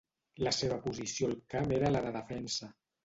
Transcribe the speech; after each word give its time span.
La 0.45 0.53
seva 0.59 0.77
posició 0.85 1.29
al 1.33 1.37
camp 1.55 1.75
era 1.77 1.93
la 1.93 2.03
de 2.07 2.15
defensa. 2.17 2.71